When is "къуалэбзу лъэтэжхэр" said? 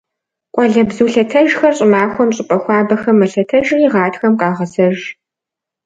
0.53-1.73